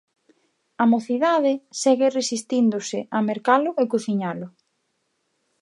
[0.83, 4.47] A mocidade segue resistíndose a mercalo e cociñalo.